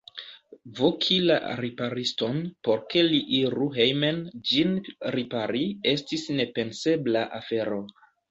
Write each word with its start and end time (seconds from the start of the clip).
Voki 0.77 1.17
la 1.31 1.35
ripariston, 1.59 2.39
por 2.67 2.81
ke 2.93 3.03
li 3.11 3.19
iru 3.41 3.67
hejmen 3.77 4.17
ĝin 4.51 4.73
ripari, 5.19 5.63
estis 5.95 6.27
nepensebla 6.41 7.23
afero. 7.43 7.79